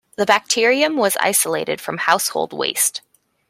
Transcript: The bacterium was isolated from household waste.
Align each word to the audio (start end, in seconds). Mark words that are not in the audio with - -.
The 0.17 0.25
bacterium 0.25 0.95
was 0.97 1.15
isolated 1.19 1.79
from 1.79 1.99
household 1.99 2.53
waste. 2.53 3.01